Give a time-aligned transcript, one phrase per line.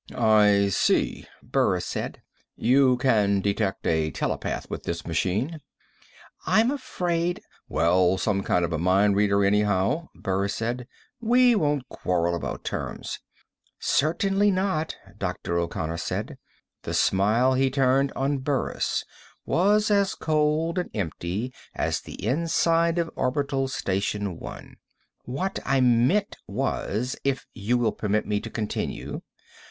[0.17, 2.23] "I see," Burris said.
[2.55, 5.59] "You can detect a telepath with this machine."
[6.47, 7.39] "I'm afraid"
[7.77, 10.87] "Well, some kind of a mind reader anyhow," Burris said.
[11.19, 13.19] "We won't quarrel about terms."
[13.77, 15.59] "Certainly not," Dr.
[15.59, 16.39] O'Connor said.
[16.81, 19.03] The smile he turned on Burris
[19.45, 24.77] was as cold and empty as the inside of Orbital Station One.
[25.25, 27.15] "What I meant was...
[27.23, 29.21] if you will permit me to continue